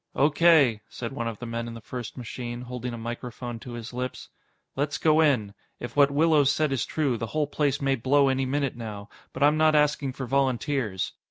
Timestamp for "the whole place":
7.17-7.79